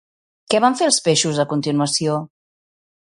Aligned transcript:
Què 0.53 0.61
van 0.63 0.77
fer 0.79 0.87
els 0.91 0.97
peixos, 1.07 1.41
a 1.43 1.47
continuació? 1.51 2.17